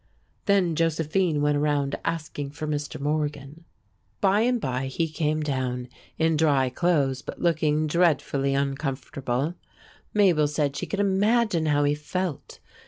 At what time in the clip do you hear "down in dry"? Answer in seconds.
5.43-6.69